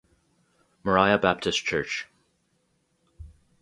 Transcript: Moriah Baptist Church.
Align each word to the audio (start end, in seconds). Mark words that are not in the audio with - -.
Moriah 0.83 1.19
Baptist 1.19 1.63
Church. 1.63 2.07